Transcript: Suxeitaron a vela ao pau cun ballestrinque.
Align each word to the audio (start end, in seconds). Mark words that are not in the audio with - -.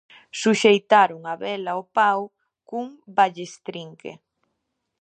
Suxeitaron 0.41 1.21
a 1.33 1.35
vela 1.43 1.71
ao 1.73 1.83
pau 1.97 2.21
cun 2.69 2.87
ballestrinque. 3.17 4.11